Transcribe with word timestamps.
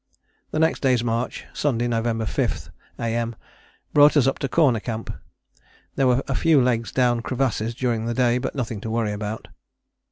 The 0.49 0.57
next 0.57 0.79
day's 0.79 1.03
march 1.03 1.45
(Sunday, 1.53 1.87
November 1.87 2.25
5, 2.25 2.71
A.M.) 2.97 3.35
brought 3.93 4.17
us 4.17 4.27
to 4.39 4.47
Corner 4.49 4.79
Camp. 4.79 5.13
There 5.95 6.07
were 6.07 6.23
a 6.27 6.33
few 6.33 6.59
legs 6.59 6.91
down 6.91 7.21
crevasses 7.21 7.75
during 7.75 8.07
the 8.07 8.15
day 8.15 8.39
but 8.39 8.55
nothing 8.55 8.81
to 8.81 8.89
worry 8.89 9.11
about. 9.11 9.49